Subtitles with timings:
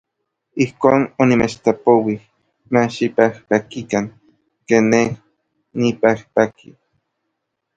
[0.63, 2.17] Ijkon onimechtlapouij
[2.71, 4.05] ma xipajpakikan
[4.67, 5.07] ken nej
[5.79, 6.69] nipajpaki.